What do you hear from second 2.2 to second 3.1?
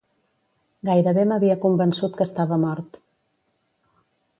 estava mort.